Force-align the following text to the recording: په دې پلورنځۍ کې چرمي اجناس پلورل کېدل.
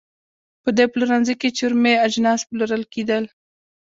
په 0.63 0.69
دې 0.77 0.85
پلورنځۍ 0.93 1.35
کې 1.41 1.55
چرمي 1.57 1.93
اجناس 2.05 2.41
پلورل 2.49 2.83
کېدل. 2.93 3.23